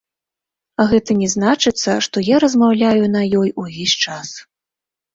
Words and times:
Гэта 0.93 1.11
не 1.19 1.29
значыцца, 1.35 1.91
што 2.07 2.25
я 2.33 2.41
размаўляю 2.47 3.03
на 3.19 3.25
ёй 3.45 3.49
увесь 3.69 3.97
час. 4.09 4.29